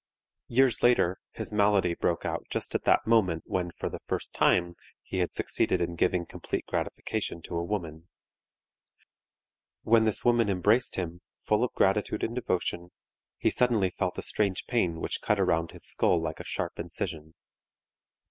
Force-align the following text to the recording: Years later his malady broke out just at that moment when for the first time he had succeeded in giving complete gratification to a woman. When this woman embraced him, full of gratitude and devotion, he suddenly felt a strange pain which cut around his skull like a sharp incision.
Years 0.47 0.81
later 0.81 1.19
his 1.31 1.53
malady 1.53 1.93
broke 1.93 2.25
out 2.25 2.47
just 2.49 2.73
at 2.73 2.85
that 2.85 3.05
moment 3.05 3.43
when 3.45 3.69
for 3.69 3.87
the 3.87 4.01
first 4.07 4.33
time 4.33 4.73
he 5.03 5.19
had 5.19 5.31
succeeded 5.31 5.79
in 5.79 5.93
giving 5.93 6.25
complete 6.25 6.65
gratification 6.65 7.39
to 7.43 7.55
a 7.55 7.63
woman. 7.63 8.07
When 9.83 10.05
this 10.05 10.25
woman 10.25 10.49
embraced 10.49 10.95
him, 10.95 11.21
full 11.43 11.63
of 11.63 11.71
gratitude 11.75 12.23
and 12.23 12.33
devotion, 12.33 12.89
he 13.37 13.51
suddenly 13.51 13.91
felt 13.91 14.17
a 14.17 14.23
strange 14.23 14.65
pain 14.65 15.01
which 15.01 15.21
cut 15.21 15.39
around 15.39 15.69
his 15.69 15.85
skull 15.85 16.19
like 16.19 16.39
a 16.39 16.43
sharp 16.45 16.79
incision. 16.79 17.35